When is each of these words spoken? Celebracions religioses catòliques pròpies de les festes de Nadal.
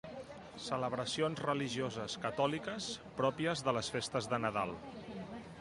Celebracions 0.67 1.41
religioses 1.49 2.17
catòliques 2.25 2.89
pròpies 3.23 3.65
de 3.69 3.77
les 3.79 3.93
festes 3.97 4.31
de 4.33 4.45
Nadal. 4.49 4.79